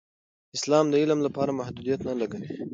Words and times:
اسلام 0.57 0.85
د 0.89 0.93
علم 1.01 1.19
لپاره 1.27 1.57
محدودیت 1.59 1.99
نه 2.09 2.13
لګوي. 2.21 2.49